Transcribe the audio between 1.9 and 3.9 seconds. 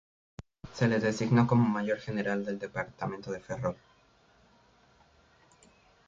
General del Departamento de Ferrol.